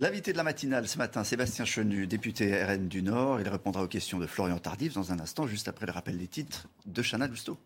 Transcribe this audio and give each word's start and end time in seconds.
L'invité 0.00 0.30
de 0.30 0.36
la 0.36 0.44
matinale 0.44 0.86
ce 0.86 0.96
matin, 0.96 1.24
Sébastien 1.24 1.64
Chenu, 1.64 2.06
député 2.06 2.62
RN 2.62 2.86
du 2.86 3.02
Nord. 3.02 3.40
Il 3.40 3.48
répondra 3.48 3.82
aux 3.82 3.88
questions 3.88 4.18
de 4.18 4.28
Florian 4.28 4.58
Tardif 4.58 4.94
dans 4.94 5.10
un 5.10 5.18
instant, 5.18 5.48
juste 5.48 5.66
après 5.66 5.86
le 5.86 5.92
rappel 5.92 6.16
des 6.16 6.28
titres 6.28 6.68
de 6.86 7.02
Chana 7.02 7.26
Lousteau. 7.26 7.58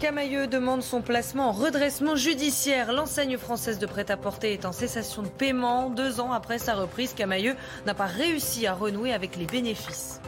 Camailleux 0.00 0.48
demande 0.48 0.82
son 0.82 1.00
placement 1.00 1.48
en 1.48 1.52
redressement 1.52 2.14
judiciaire. 2.14 2.92
L'enseigne 2.92 3.38
française 3.38 3.78
de 3.78 3.86
prêt-à-porter 3.86 4.52
est 4.52 4.66
en 4.66 4.72
cessation 4.72 5.22
de 5.22 5.28
paiement. 5.28 5.88
Deux 5.88 6.20
ans 6.20 6.32
après 6.32 6.58
sa 6.58 6.74
reprise, 6.74 7.14
Camailleux 7.14 7.56
n'a 7.86 7.94
pas 7.94 8.04
réussi 8.04 8.66
à 8.66 8.74
renouer 8.74 9.14
avec 9.14 9.36
les 9.36 9.46
bénéfices. 9.46 10.20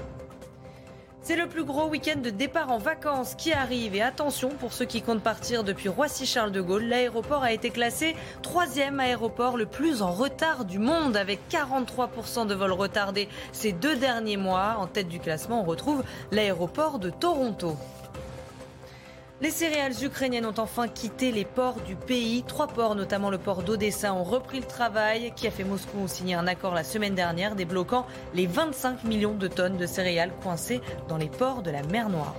C'est 1.27 1.35
le 1.35 1.49
plus 1.49 1.65
gros 1.65 1.89
week-end 1.89 2.21
de 2.21 2.31
départ 2.31 2.71
en 2.71 2.79
vacances 2.79 3.35
qui 3.35 3.53
arrive. 3.53 3.97
Et 3.97 4.01
attention, 4.01 4.51
pour 4.51 4.73
ceux 4.73 4.85
qui 4.85 5.03
comptent 5.03 5.25
partir 5.25 5.65
depuis 5.65 5.89
Roissy-Charles 5.89 6.53
de 6.53 6.61
Gaulle, 6.61 6.85
l'aéroport 6.85 7.43
a 7.43 7.53
été 7.53 7.71
classé 7.71 8.15
troisième 8.43 9.01
aéroport 9.01 9.57
le 9.57 9.67
plus 9.67 10.03
en 10.03 10.13
retard 10.13 10.65
du 10.65 10.79
monde, 10.79 11.17
avec 11.17 11.41
43% 11.51 12.47
de 12.47 12.55
vols 12.55 12.71
retardés 12.71 13.29
ces 13.51 13.73
deux 13.73 13.97
derniers 13.97 14.37
mois. 14.37 14.77
En 14.79 14.87
tête 14.87 15.09
du 15.09 15.19
classement, 15.19 15.63
on 15.63 15.65
retrouve 15.65 16.05
l'aéroport 16.31 17.01
de 17.01 17.11
Toronto. 17.11 17.77
Les 19.43 19.51
céréales 19.51 19.93
ukrainiennes 20.03 20.47
ont 20.47 20.59
enfin 20.59 20.89
quitté 20.89 21.31
les 21.31 21.45
ports 21.45 21.81
du 21.83 21.95
pays. 21.95 22.43
Trois 22.43 22.69
ports, 22.69 22.95
notamment 22.95 23.29
le 23.29 23.37
port 23.37 23.63
d'Odessa, 23.63 24.15
ont 24.15 24.25
repris 24.25 24.61
le 24.61 24.67
travail. 24.67 25.31
A 25.45 25.51
fait 25.51 25.63
Moscou 25.63 25.99
ont 25.99 26.09
signé 26.09 26.35
un 26.35 26.47
accord 26.47 26.73
la 26.73 26.85
semaine 26.85 27.15
dernière 27.15 27.55
débloquant 27.55 28.07
les 28.33 28.47
25 28.47 29.05
millions 29.05 29.35
de 29.35 29.47
tonnes 29.47 29.77
de 29.77 29.87
céréales 29.87 30.33
coincées 30.43 30.81
dans 31.09 31.19
les 31.19 31.29
ports 31.29 31.63
de 31.63 31.71
la 31.71 31.83
mer 31.83 32.09
Noire. 32.09 32.35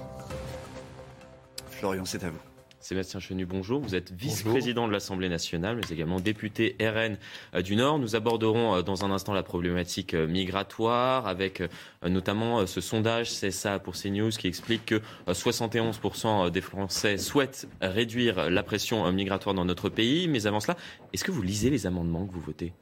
Florian, 1.69 2.05
c'est 2.05 2.23
à 2.23 2.31
vous. 2.31 2.56
Sébastien 2.80 3.20
Chenu, 3.20 3.45
bonjour. 3.45 3.81
Vous 3.81 3.95
êtes 3.95 4.11
vice-président 4.11 4.88
de 4.88 4.94
l'Assemblée 4.94 5.30
nationale, 5.30 5.78
mais 5.78 5.94
également 5.94 6.20
député 6.20 6.75
RN 6.80 7.17
euh, 7.56 7.61
du 7.61 7.75
Nord. 7.75 7.97
Nous 7.97 8.16
aborderons 8.16 8.75
euh, 8.75 8.81
dans 8.83 9.03
un 9.03 9.11
instant 9.11 9.33
la 9.33 9.44
problématique 9.44 10.14
euh, 10.14 10.28
migratoire, 10.28 11.28
avec 11.28 11.64
notamment 12.08 12.67
ce 12.67 12.80
sondage 12.80 13.30
CSA 13.31 13.80
pour 13.80 13.95
CNews 13.95 14.30
qui 14.30 14.48
explique 14.48 14.86
que 14.86 15.02
71% 15.28 16.52
des 16.52 16.61
Français 16.61 17.17
souhaitent 17.17 17.67
réduire 17.81 18.50
la 18.50 18.64
pression 18.64 19.11
migratoire 19.11 19.55
dans 19.55 19.66
notre 19.66 19.89
pays. 19.89 20.28
Mais 20.28 20.45
avant 20.45 20.59
cela, 20.59 20.78
est-ce 21.14 21.23
que 21.23 21.31
vous 21.31 21.42
lisez 21.42 21.70
les 21.70 21.88
amendements 21.88 22.25
que 22.25 22.33
vous 22.33 22.42
votez? 22.42 22.73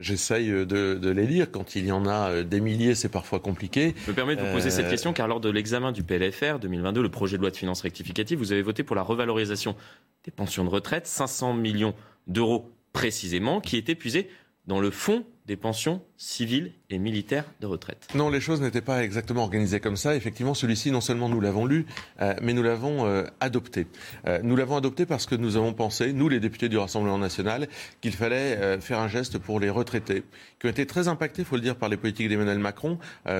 J'essaye 0.00 0.48
de, 0.48 1.08
les 1.08 1.26
lire. 1.26 1.50
Quand 1.50 1.76
il 1.76 1.86
y 1.86 1.92
en 1.92 2.06
a 2.06 2.30
euh, 2.30 2.44
des 2.44 2.60
milliers, 2.60 2.94
c'est 2.96 3.08
parfois 3.08 3.38
compliqué. 3.38 3.94
Je 4.04 4.10
me 4.10 4.14
permets 4.14 4.34
de 4.34 4.42
vous 4.42 4.52
poser 4.52 4.70
cette 4.70 4.86
euh, 4.86 4.90
question 4.90 5.12
car 5.12 5.28
lors 5.28 5.40
de 5.40 5.48
l'examen 5.48 5.92
du 5.92 6.02
PLFR 6.02 6.58
2022, 6.58 7.00
le 7.00 7.10
projet 7.10 7.36
de 7.36 7.42
loi 7.42 7.50
de 7.50 7.56
finances 7.56 7.82
rectificative, 7.82 8.38
vous 8.38 8.50
avez 8.50 8.62
voté 8.62 8.82
pour 8.82 8.96
la 8.96 9.02
revalorisation 9.02 9.76
des 10.24 10.32
pensions 10.32 10.64
de 10.64 10.68
retraite, 10.68 11.06
500 11.06 11.54
millions 11.54 11.94
d'euros 12.26 12.72
précisément, 12.92 13.60
qui 13.60 13.76
est 13.76 13.88
épuisé 13.88 14.28
dans 14.66 14.80
le 14.80 14.90
fonds 14.90 15.24
des 15.46 15.56
pensions 15.56 16.02
civiles 16.16 16.72
et 16.90 16.98
militaires 16.98 17.44
de 17.60 17.66
retraite. 17.66 18.06
Non, 18.14 18.30
les 18.30 18.40
choses 18.40 18.60
n'étaient 18.60 18.80
pas 18.80 19.02
exactement 19.02 19.42
organisées 19.42 19.80
comme 19.80 19.96
ça. 19.96 20.14
Effectivement, 20.14 20.54
celui-ci, 20.54 20.90
non 20.90 21.00
seulement 21.00 21.28
nous 21.28 21.40
l'avons 21.40 21.66
lu, 21.66 21.86
euh, 22.20 22.34
mais 22.40 22.52
nous 22.52 22.62
l'avons 22.62 23.06
euh, 23.06 23.24
adopté. 23.40 23.86
Euh, 24.26 24.38
nous 24.42 24.54
l'avons 24.54 24.76
adopté 24.76 25.06
parce 25.06 25.26
que 25.26 25.34
nous 25.34 25.56
avons 25.56 25.72
pensé, 25.72 26.12
nous 26.12 26.28
les 26.28 26.40
députés 26.40 26.68
du 26.68 26.78
Rassemblement 26.78 27.18
national, 27.18 27.68
qu'il 28.00 28.12
fallait 28.12 28.80
faire 28.80 29.00
un 29.00 29.08
geste 29.08 29.38
pour 29.38 29.58
les 29.58 29.70
retraités, 29.70 30.22
qui 30.58 30.66
ont 30.66 30.70
été 30.70 30.86
très 30.86 31.08
impactés, 31.08 31.42
il 31.42 31.44
faut 31.44 31.56
le 31.56 31.62
dire, 31.62 31.76
par 31.76 31.88
les 31.88 31.96
politiques 31.96 32.28
d'Emmanuel 32.28 32.58
Macron. 32.58 32.98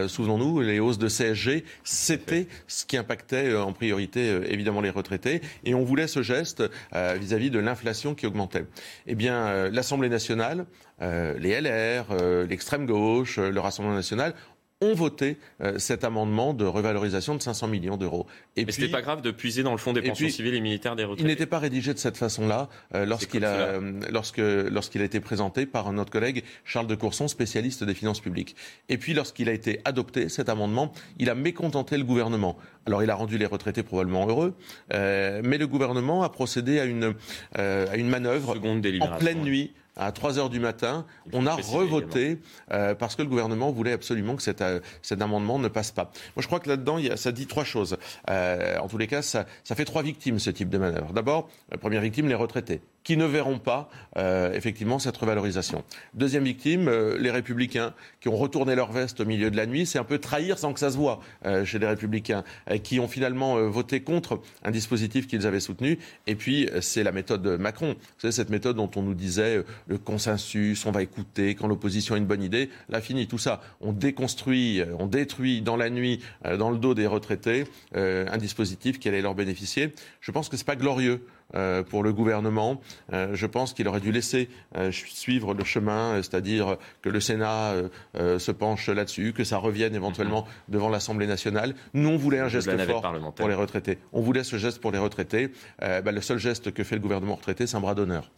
Souvenons-nous, 0.09 0.61
les 0.61 0.81
hausses 0.81 0.99
de 0.99 1.09
CSG, 1.09 1.65
c'était 1.85 2.49
ce 2.67 2.85
qui 2.85 2.97
impactait 2.97 3.55
en 3.55 3.73
priorité 3.73 4.41
évidemment 4.49 4.81
les 4.81 4.91
retraités, 4.91 5.41
et 5.65 5.75
on 5.75 5.85
voulait 5.85 6.07
ce 6.07 6.23
geste 6.23 6.63
vis-à-vis 6.93 7.49
-vis 7.49 7.51
de 7.51 7.59
l'inflation 7.59 8.15
qui 8.15 8.27
augmentait. 8.27 8.67
Eh 9.07 9.15
bien, 9.15 9.69
l'Assemblée 9.71 10.09
nationale 10.09 10.67
les 11.01 11.61
LR, 11.61 12.07
euh, 12.11 12.47
l'extrême 12.65 12.87
gauche, 12.87 13.39
euh, 13.39 13.51
le 13.51 13.61
Rassemblement 13.61 13.95
national 13.95 14.35
ont 14.81 14.95
voté 14.95 15.39
euh, 15.61 15.79
cet 15.79 16.03
amendement 16.03 16.55
de 16.55 16.65
revalorisation 16.65 17.35
de 17.35 17.43
500 17.43 17.69
millions 17.69 17.97
d'euros. 17.97 18.27
Et 18.57 18.65
Mais 18.65 18.73
ce 18.73 18.81
n'était 18.81 18.93
pas 18.93 19.03
grave 19.03 19.21
de 19.21 19.31
puiser 19.31 19.63
dans 19.63 19.73
le 19.73 19.79
fonds 19.79 19.93
des 19.93 20.03
pensions 20.03 20.29
civiles 20.29 20.55
et 20.55 20.61
militaires 20.61 20.97
des 20.97 21.05
retraités. 21.05 21.23
Il 21.23 21.27
n'était 21.27 21.47
pas 21.47 21.59
rédigé 21.59 21.93
de 21.93 21.99
cette 21.99 22.17
façon-là 22.17 22.69
euh, 22.95 23.05
lorsqu'il 23.05 23.45
a, 23.45 23.79
lorsque, 24.11 24.39
lorsqu'il 24.39 25.03
a 25.03 25.05
été 25.05 25.21
présenté 25.21 25.67
par 25.67 25.93
notre 25.93 26.11
collègue 26.11 26.43
Charles 26.65 26.87
de 26.87 26.95
Courson, 26.95 27.29
spécialiste 27.29 27.85
des 27.85 27.95
finances 27.95 28.21
publiques. 28.21 28.57
Et 28.89 28.99
puis 28.99 29.15
lorsqu'il 29.15 29.49
a 29.49 29.53
été 29.53 29.81
adopté, 29.85 30.29
cet 30.29 30.49
amendement, 30.49 30.93
il 31.19 31.29
a 31.31 31.35
mécontenté 31.35 31.97
le 31.99 32.05
gouvernement. 32.05 32.57
Alors 32.87 33.03
il 33.03 33.11
a 33.11 33.15
rendu 33.15 33.39
les 33.39 33.47
retraités 33.47 33.83
probablement 33.83 34.27
heureux, 34.27 34.55
euh, 34.93 35.41
mais 35.45 35.59
le 35.59 35.67
gouvernement 35.67 36.23
a 36.23 36.31
procédé 36.31 36.81
à 36.81 36.85
une, 36.85 37.15
à 37.55 37.97
une 37.97 38.09
manœuvre 38.09 38.57
en 38.57 39.19
pleine 39.19 39.43
nuit 39.43 39.73
à 39.97 40.13
3 40.13 40.39
heures 40.39 40.51
du 40.51 40.61
matin, 40.61 41.07
on 41.33 41.47
a 41.47 41.55
revoté 41.55 42.39
euh, 42.73 42.95
parce 42.95 43.17
que 43.17 43.23
le 43.23 43.29
gouvernement 43.29 43.71
voulait 43.71 43.93
absolument 43.93 44.37
que 44.37 44.43
cet, 44.43 44.61
euh, 44.61 44.81
cet 45.03 45.23
amendement 45.23 45.59
ne 45.59 45.69
passe 45.69 45.91
pas. 45.91 46.11
Moi, 46.37 46.43
je 46.43 46.47
crois 46.47 46.61
que 46.61 46.69
là-dedans, 46.69 46.99
ça 47.17 47.33
dit 47.33 47.47
trois 47.47 47.65
choses. 47.65 47.97
Euh, 48.31 48.79
en 48.79 48.89
tous 48.89 48.99
les 48.99 49.07
cas, 49.07 49.23
ça, 49.23 49.47
ça 49.63 49.75
fait 49.75 49.85
trois 49.85 50.03
victimes, 50.03 50.39
ce 50.39 50.51
type 50.51 50.69
de 50.69 50.79
manœuvre. 50.79 51.13
D'abord, 51.13 51.49
la 51.71 51.79
première 51.79 52.01
victime, 52.01 52.29
les 52.29 52.35
retraités 52.35 52.81
qui 53.05 53.19
ne 53.19 53.27
verront 53.27 53.59
pas 53.59 53.89
euh, 54.17 54.53
effectivement 54.55 54.99
cette 54.99 55.17
revalorisation. 55.17 55.85
Deuxième 56.15 56.45
victime, 56.45 56.89
euh, 56.89 57.17
les 57.19 57.31
républicains 57.31 57.95
qui 58.21 58.29
ont 58.29 58.37
retourné 58.37 58.75
leur 58.75 58.91
veste 58.91 59.21
au 59.21 59.27
milieu 59.27 59.51
de 59.51 59.57
la 59.57 59.67
nuit. 59.67 59.87
C'est 59.87 59.99
un 59.99 60.05
peu 60.05 60.19
trahir 60.19 60.59
sans 60.59 60.73
que 60.73 60.81
ça 60.81 60.91
se 60.91 60.97
voit 60.97 61.21
euh, 61.45 61.65
chez 61.65 61.79
les 61.79 61.87
républicains, 61.87 62.43
qui 62.83 62.99
ont 62.99 63.09
finalement 63.09 63.69
voté 63.69 64.01
contre 64.01 64.41
un 64.65 64.71
dispositif 64.71 65.27
qu'ils 65.27 65.47
avaient 65.47 65.61
soutenu. 65.61 65.99
Et 66.27 66.35
puis, 66.35 66.69
c'est 66.81 67.03
la 67.03 67.13
méthode 67.13 67.47
Macron. 67.61 67.91
Vous 67.91 68.21
savez, 68.21 68.33
cette 68.33 68.49
méthode 68.49 68.77
dont 68.77 68.91
on 68.97 69.03
nous 69.03 69.15
disait 69.15 69.63
le 69.87 69.99
consensus, 69.99 70.87
on 70.87 70.91
va 70.91 71.03
écouter 71.03 71.55
quand 71.55 71.67
l'opposition 71.67 72.15
a 72.15 72.19
une 72.19 72.25
bonne 72.25 72.43
idée. 72.43 72.71
Là, 72.89 73.03
fini 73.03 73.27
tout 73.27 73.39
ça. 73.39 73.61
On 73.83 73.93
déconstruit, 73.93 74.83
on 74.99 75.07
détruit 75.07 75.61
dans 75.61 75.77
la 75.77 75.91
nuit, 75.91 76.21
dans 76.59 76.71
le 76.71 76.79
dos 76.79 76.95
des 76.95 77.07
retraités, 77.07 77.65
un 77.95 78.39
dispositif 78.39 78.99
qui 78.99 79.09
allait 79.09 79.23
leur 79.23 79.35
bénéficier. 79.35 79.93
Je 80.21 80.31
pense 80.31 80.49
que 80.49 80.57
c'est 80.57 80.67
pas 80.67 80.77
glorieux 80.77 81.21
euh, 81.44 81.44
pour 81.89 82.03
le 82.03 82.13
gouvernement. 82.13 82.81
Euh, 83.13 83.35
je 83.35 83.47
pense 83.47 83.73
qu'il 83.75 83.87
aurait 83.89 84.01
dû 84.01 84.13
laisser 84.13 84.49
euh, 84.77 84.91
suivre 84.93 85.55
le 85.55 85.65
chemin, 85.65 86.17
c'est-à-dire 86.17 86.77
que 87.03 87.09
le 87.09 87.21
Sénat 87.21 87.75
se 88.15 88.51
penche 88.51 88.89
là-dessus, 88.89 89.33
que 89.33 89.45
ça 89.45 89.59
revienne 89.59 89.95
éventuellement 89.95 90.43
mhm. 90.43 90.75
devant 90.75 90.89
l'Assemblée 90.89 91.27
nationale. 91.27 91.75
Nous, 91.95 92.09
on 92.09 92.17
voulait 92.17 92.41
un 92.41 92.49
geste 92.49 92.71
fort 92.87 93.33
pour 93.35 93.49
les 93.49 93.55
retraités. 93.55 93.99
On 94.13 94.21
voulait 94.21 94.45
ce 94.45 94.57
geste 94.57 94.81
pour 94.81 94.93
les 94.93 94.99
retraités. 94.99 95.51
Bah, 95.81 96.13
le 96.13 96.21
seul 96.21 96.39
geste 96.39 96.73
que 96.73 96.85
fait 96.85 96.97
le 96.97 97.01
gouvernement 97.01 97.37
retraité, 97.37 97.67
c'est 97.67 97.77
un 97.77 97.81
bras 97.81 97.95
d'honneur. 97.95 98.31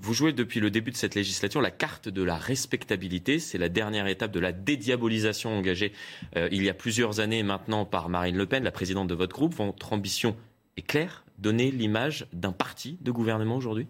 Vous 0.00 0.14
jouez 0.14 0.32
depuis 0.32 0.60
le 0.60 0.70
début 0.70 0.90
de 0.92 0.96
cette 0.96 1.14
législature 1.14 1.60
la 1.60 1.70
carte 1.70 2.08
de 2.08 2.22
la 2.22 2.36
respectabilité. 2.36 3.38
C'est 3.38 3.58
la 3.58 3.68
dernière 3.68 4.06
étape 4.06 4.30
de 4.30 4.40
la 4.40 4.52
dédiabolisation 4.52 5.56
engagée 5.56 5.92
il 6.36 6.62
y 6.62 6.70
a 6.70 6.74
plusieurs 6.74 7.20
années 7.20 7.42
maintenant 7.42 7.84
par 7.84 8.08
Marine 8.08 8.36
Le 8.36 8.46
Pen, 8.46 8.64
la 8.64 8.72
présidente 8.72 9.08
de 9.08 9.14
votre 9.14 9.34
groupe. 9.34 9.54
Votre 9.54 9.92
ambition 9.92 10.36
est 10.76 10.82
claire? 10.82 11.23
Donner 11.38 11.70
l'image 11.70 12.26
d'un 12.32 12.52
parti 12.52 12.98
de 13.00 13.10
gouvernement 13.10 13.56
aujourd'hui? 13.56 13.86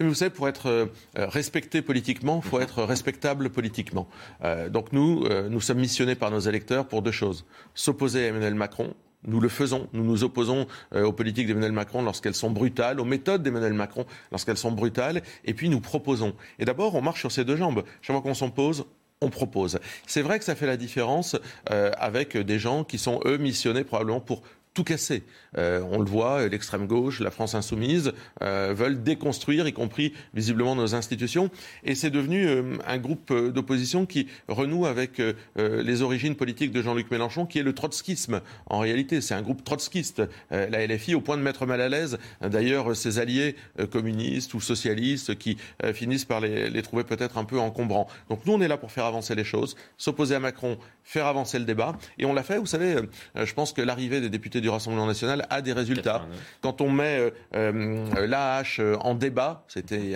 Vous 0.00 0.14
savez, 0.14 0.30
pour 0.30 0.48
être 0.48 0.68
euh, 0.68 0.86
respecté 1.16 1.82
politiquement, 1.82 2.40
il 2.42 2.48
faut 2.48 2.60
être 2.60 2.82
respectable 2.82 3.50
politiquement. 3.50 4.08
Euh, 4.44 4.68
donc 4.68 4.92
nous, 4.92 5.24
euh, 5.24 5.48
nous 5.48 5.60
sommes 5.60 5.78
missionnés 5.78 6.14
par 6.14 6.30
nos 6.30 6.40
électeurs 6.40 6.86
pour 6.86 7.02
deux 7.02 7.12
choses. 7.12 7.44
S'opposer 7.74 8.24
à 8.24 8.28
Emmanuel 8.28 8.54
Macron, 8.54 8.94
nous 9.24 9.40
le 9.40 9.48
faisons. 9.48 9.88
Nous 9.92 10.04
nous 10.04 10.22
opposons 10.22 10.66
aux 10.94 11.12
politiques 11.12 11.48
d'Emmanuel 11.48 11.72
Macron 11.72 12.02
lorsqu'elles 12.02 12.34
sont 12.34 12.50
brutales, 12.50 13.00
aux 13.00 13.04
méthodes 13.04 13.42
d'Emmanuel 13.42 13.72
Macron 13.72 14.06
lorsqu'elles 14.30 14.56
sont 14.56 14.70
brutales, 14.70 15.22
et 15.44 15.54
puis 15.54 15.68
nous 15.68 15.80
proposons. 15.80 16.34
Et 16.60 16.64
d'abord, 16.64 16.94
on 16.94 17.02
marche 17.02 17.20
sur 17.20 17.32
ces 17.32 17.44
deux 17.44 17.56
jambes. 17.56 17.82
Chaque 18.00 18.14
fois 18.14 18.22
qu'on 18.22 18.34
s'oppose, 18.34 18.86
on 19.20 19.28
propose. 19.28 19.80
C'est 20.06 20.22
vrai 20.22 20.38
que 20.38 20.44
ça 20.44 20.54
fait 20.54 20.68
la 20.68 20.76
différence 20.76 21.36
avec 21.66 22.36
des 22.36 22.60
gens 22.60 22.84
qui 22.84 22.96
sont, 22.96 23.20
eux, 23.24 23.38
missionnés 23.38 23.82
probablement 23.82 24.20
pour 24.20 24.42
tout 24.78 24.84
casser. 24.84 25.24
Euh, 25.56 25.80
on 25.90 25.98
le 25.98 26.04
voit, 26.04 26.46
l'extrême 26.46 26.86
gauche, 26.86 27.18
la 27.18 27.32
France 27.32 27.56
insoumise 27.56 28.12
euh, 28.42 28.72
veulent 28.76 29.02
déconstruire, 29.02 29.66
y 29.66 29.72
compris 29.72 30.12
visiblement 30.34 30.76
nos 30.76 30.94
institutions. 30.94 31.50
Et 31.82 31.96
c'est 31.96 32.10
devenu 32.10 32.46
euh, 32.46 32.76
un 32.86 32.98
groupe 32.98 33.32
d'opposition 33.32 34.06
qui 34.06 34.28
renoue 34.46 34.86
avec 34.86 35.20
les 35.56 36.02
origines 36.02 36.36
politiques 36.36 36.70
de 36.70 36.80
Jean-Luc 36.80 37.10
Mélenchon, 37.10 37.44
qui 37.44 37.58
est 37.58 37.64
le 37.64 37.72
trotskisme. 37.72 38.40
En 38.66 38.78
réalité, 38.78 39.20
c'est 39.20 39.34
un 39.34 39.42
groupe 39.42 39.64
trotskiste, 39.64 40.22
la 40.50 40.86
LFI, 40.86 41.16
au 41.16 41.20
point 41.20 41.36
de 41.36 41.42
mettre 41.42 41.66
mal 41.66 41.80
à 41.80 41.88
l'aise 41.88 42.18
d'ailleurs 42.40 42.94
ses 42.94 43.18
alliés 43.18 43.56
communistes 43.90 44.54
ou 44.54 44.60
socialistes 44.60 45.36
qui 45.36 45.56
finissent 45.92 46.24
par 46.24 46.40
les, 46.40 46.70
les 46.70 46.82
trouver 46.82 47.04
peut-être 47.04 47.38
un 47.38 47.44
peu 47.44 47.58
encombrants. 47.58 48.06
Donc 48.28 48.46
nous, 48.46 48.52
on 48.52 48.60
est 48.60 48.68
là 48.68 48.76
pour 48.76 48.92
faire 48.92 49.06
avancer 49.06 49.34
les 49.34 49.44
choses, 49.44 49.74
s'opposer 49.96 50.36
à 50.36 50.40
Macron, 50.40 50.78
faire 51.02 51.26
avancer 51.26 51.58
le 51.58 51.64
débat. 51.64 51.96
Et 52.18 52.26
on 52.26 52.32
l'a 52.32 52.42
fait, 52.42 52.58
vous 52.58 52.66
savez, 52.66 52.96
je 53.34 53.54
pense 53.54 53.72
que 53.72 53.82
l'arrivée 53.82 54.20
des 54.20 54.30
députés 54.30 54.60
du 54.60 54.67
Rassemblement 54.68 55.06
national 55.06 55.46
a 55.50 55.62
des 55.62 55.72
résultats. 55.72 56.26
Quand 56.60 56.80
on 56.80 56.90
met 56.90 57.18
euh, 57.18 57.30
euh, 57.54 58.26
l'AH 58.26 58.80
euh, 58.80 58.96
en 59.00 59.14
débat, 59.14 59.64
c'était 59.68 60.14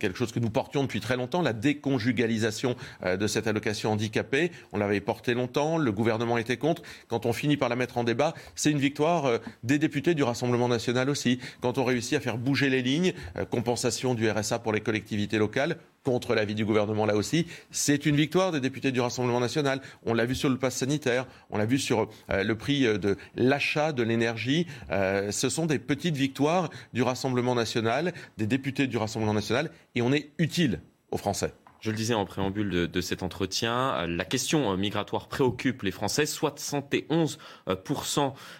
quelque 0.00 0.16
chose 0.16 0.32
que 0.32 0.40
nous 0.40 0.50
portions 0.50 0.82
depuis 0.82 1.00
très 1.00 1.16
longtemps, 1.16 1.42
la 1.42 1.52
déconjugalisation 1.52 2.76
de 3.04 3.26
cette 3.26 3.46
allocation 3.46 3.92
handicapée. 3.92 4.50
On 4.72 4.78
l'avait 4.78 5.00
porté 5.00 5.34
longtemps, 5.34 5.78
le 5.78 5.92
gouvernement 5.92 6.38
était 6.38 6.56
contre. 6.56 6.82
Quand 7.08 7.26
on 7.26 7.32
finit 7.32 7.56
par 7.56 7.68
la 7.68 7.76
mettre 7.76 7.98
en 7.98 8.04
débat, 8.04 8.34
c'est 8.54 8.70
une 8.70 8.78
victoire 8.78 9.40
des 9.62 9.78
députés 9.78 10.14
du 10.14 10.22
Rassemblement 10.22 10.68
national 10.68 11.10
aussi. 11.10 11.40
Quand 11.60 11.78
on 11.78 11.84
réussit 11.84 12.14
à 12.14 12.20
faire 12.20 12.38
bouger 12.38 12.70
les 12.70 12.82
lignes, 12.82 13.12
compensation 13.50 14.14
du 14.14 14.28
RSA 14.30 14.58
pour 14.58 14.72
les 14.72 14.80
collectivités 14.80 15.38
locales, 15.38 15.76
contre 16.06 16.36
l'avis 16.36 16.54
du 16.54 16.64
gouvernement 16.64 17.04
là 17.04 17.16
aussi. 17.16 17.46
C'est 17.72 18.06
une 18.06 18.14
victoire 18.14 18.52
des 18.52 18.60
députés 18.60 18.92
du 18.92 19.00
Rassemblement 19.00 19.40
national. 19.40 19.80
On 20.04 20.14
l'a 20.14 20.24
vu 20.24 20.36
sur 20.36 20.48
le 20.48 20.56
pass 20.56 20.76
sanitaire, 20.76 21.26
on 21.50 21.58
l'a 21.58 21.66
vu 21.66 21.78
sur 21.78 22.08
euh, 22.30 22.44
le 22.44 22.54
prix 22.54 22.86
euh, 22.86 22.96
de 22.96 23.16
l'achat 23.34 23.90
de 23.92 24.04
l'énergie. 24.04 24.68
Euh, 24.92 25.32
ce 25.32 25.48
sont 25.48 25.66
des 25.66 25.80
petites 25.80 26.16
victoires 26.16 26.70
du 26.92 27.02
Rassemblement 27.02 27.56
national, 27.56 28.14
des 28.38 28.46
députés 28.46 28.86
du 28.86 28.96
Rassemblement 28.96 29.34
national, 29.34 29.70
et 29.96 30.02
on 30.02 30.12
est 30.12 30.30
utile 30.38 30.80
aux 31.10 31.18
Français. 31.18 31.52
Je 31.86 31.92
le 31.92 31.96
disais 31.96 32.14
en 32.14 32.24
préambule 32.24 32.90
de, 32.90 33.00
cet 33.00 33.22
entretien, 33.22 33.94
euh, 33.94 34.06
la 34.08 34.24
question 34.24 34.72
euh, 34.72 34.76
migratoire 34.76 35.28
préoccupe 35.28 35.82
les 35.82 35.92
Français. 35.92 36.24
71% 36.24 37.38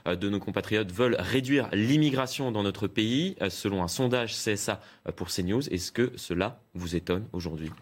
euh, 0.07 0.15
de 0.15 0.29
nos 0.29 0.39
compatriotes 0.39 0.93
veulent 0.93 1.17
réduire 1.19 1.69
l'immigration 1.73 2.53
dans 2.53 2.63
notre 2.63 2.87
pays, 2.87 3.35
selon 3.49 3.83
un 3.83 3.89
sondage 3.89 4.33
CSA 4.33 4.81
pour 5.17 5.27
CNews. 5.27 5.69
Est-ce 5.71 5.91
que 5.91 6.13
cela 6.15 6.61
vous 6.75 6.95
étonne 6.95 7.27
aujourd'hui? 7.33 7.73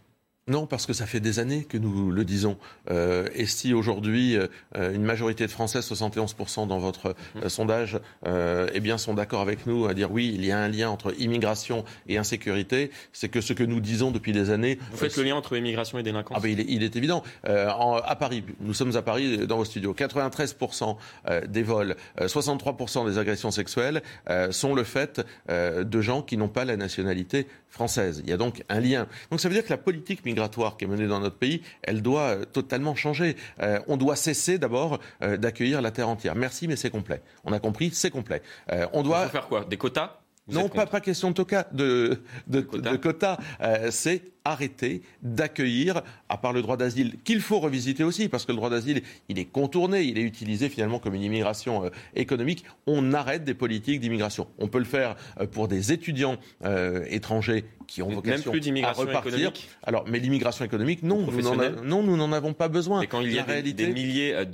Non, 0.47 0.67
parce 0.67 0.85
que 0.85 0.93
ça 0.93 1.07
fait 1.07 1.21
des 1.21 1.39
années 1.39 1.65
que 1.65 1.79
nous 1.79 2.11
le 2.11 2.23
disons. 2.23 2.59
Euh, 2.91 3.27
et 3.35 3.47
si 3.47 3.73
aujourd'hui 3.73 4.37
euh, 4.37 4.47
une 4.93 5.03
majorité 5.03 5.47
de 5.47 5.51
Français, 5.51 5.79
71% 5.81 6.69
dans 6.69 6.79
votre 6.79 7.17
euh, 7.37 7.49
sondage, 7.49 7.99
eh 8.27 8.81
bien 8.81 8.99
sont 8.99 9.15
d'accord 9.15 9.41
avec 9.41 9.67
nous 9.67 9.87
à 9.87 9.95
dire 9.95 10.11
oui, 10.13 10.33
il 10.35 10.45
y 10.45 10.53
a 10.53 10.59
un 10.59 10.69
lien 10.69 10.91
entre 10.91 11.19
immigration 11.19 11.85
et 12.09 12.19
insécurité, 12.19 12.91
c'est 13.13 13.29
que 13.29 13.41
ce 13.41 13.53
que 13.55 13.65
nous 13.65 13.81
disons 13.81 14.11
depuis 14.11 14.33
des 14.33 14.51
années. 14.51 14.79
Vous 14.91 14.99
faites 14.99 15.17
le 15.17 15.23
lien 15.23 15.37
entre 15.37 15.57
immigration 15.57 15.99
et 15.99 16.03
délinquance 16.03 16.37
ah 16.39 16.43
ben, 16.43 16.49
il, 16.49 16.83
est, 16.83 16.97
évident. 16.97 17.23
à 17.45 18.17
Paris, 18.17 18.45
nous 18.61 18.75
sommes 18.75 18.97
à 18.97 19.03
Paris 19.03 19.47
dans 19.47 19.57
vos 19.57 19.65
studios. 19.65 19.95
93% 19.95 20.97
des 21.49 21.63
vols, 21.63 21.97
63% 22.21 23.07
des 23.07 23.19
agressions 23.19 23.51
sexuelles 23.51 24.03
sont 24.51 24.75
le 24.75 24.85
fait 24.85 25.25
de 25.49 26.01
gens 26.01 26.23
qui 26.23 26.37
n'ont 26.37 26.49
pas 26.49 26.65
la 26.65 26.77
nationalité 26.77 27.47
française. 27.69 28.23
Il 28.25 28.31
y 28.31 28.33
a 28.33 28.37
donc 28.37 28.63
un 28.69 28.81
lien. 28.81 29.07
Donc 29.31 29.41
ça 29.41 29.49
veut 29.49 29.55
dire 29.55 29.65
que 29.65 29.71
la 29.71 29.79
politique 29.79 30.25
migratoire 30.25 30.34
qui 30.77 30.85
est 30.85 30.89
menée 30.89 31.07
dans 31.07 31.21
notre 31.21 31.37
pays, 31.37 31.63
elle 31.83 32.03
doit 32.03 32.21
euh, 32.21 32.45
totalement 32.45 32.95
changer. 32.95 33.37
Euh, 33.61 33.79
on 33.89 33.97
doit 33.97 34.17
cesser 34.17 34.59
d'abord 34.59 34.99
euh, 35.23 35.37
d'accueillir 35.37 35.81
la 35.83 35.91
terre 35.91 36.09
entière. 36.09 36.35
Merci, 36.35 36.69
mais 36.69 36.77
c'est 36.77 36.91
complet. 36.91 37.23
On 37.45 37.53
a 37.53 37.59
compris, 37.59 37.91
c'est 37.93 38.11
complet. 38.11 38.43
on 38.93 39.03
doit 39.03 39.29
faire 39.29 39.49
quoi? 39.49 39.65
Des 39.65 39.77
quotas? 39.77 40.19
Non, 40.49 40.69
pas, 40.69 40.87
pas 40.87 41.01
question 41.01 41.31
de, 41.31 41.43
de, 41.73 42.21
de 42.47 42.97
quotas? 42.97 43.39
c'est 43.91 44.34
arrêter 44.45 45.03
d'accueillir, 45.23 46.03
à 46.29 46.37
part 46.37 46.53
le 46.53 46.63
droit 46.63 46.77
d'asile, 46.77 47.15
qu'il 47.25 47.41
faut 47.41 47.61
revisiter 47.61 48.05
aussi, 48.05 48.29
parce 48.29 48.45
que 48.45 48.53
le 48.53 48.57
droit 48.57 48.71
d'asile, 48.71 49.03
il 49.29 49.39
est 49.39 49.45
contourné, 49.45 50.03
il 50.03 50.19
est 50.19 50.23
utilisé 50.23 50.69
finalement 50.69 50.99
comme 50.99 51.15
une 51.15 51.23
immigration 51.23 51.91
économique. 52.15 52.65
On 52.87 53.13
arrête 53.13 53.45
des 53.45 53.55
politiques 53.55 54.01
d'immigration. 54.01 54.47
On 54.59 54.69
peut 54.69 54.79
le 54.79 54.85
faire 54.85 55.17
pour 55.53 55.69
des 55.69 55.93
étudiants 55.93 56.37
étrangers 57.09 57.65
qui 57.87 58.03
ont 58.03 58.09
vocation 58.09 58.51
plus 58.51 58.83
à 58.83 58.93
repartir. 58.93 59.35
Économique 59.35 59.69
Alors, 59.83 60.05
mais 60.09 60.19
l'immigration 60.19 60.65
économique, 60.65 61.03
non, 61.03 61.27
nous 61.27 61.85
non, 61.85 62.03
nous 62.03 62.17
n'en 62.17 62.33
avons 62.33 62.53
pas 62.53 62.69
besoin. 62.69 63.03
Et 63.03 63.07
quand 63.07 63.21
il 63.21 63.33
y 63.33 63.39
a 63.39 63.63
des, 63.63 63.87
milliers 63.89 64.45